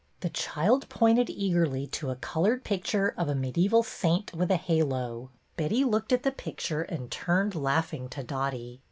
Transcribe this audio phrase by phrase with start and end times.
[0.21, 5.29] The child pointed eagerly to a colored picture of a medieval saint with a halo.
[5.57, 8.79] Betty looked at the picture and turned laughing to Dotty.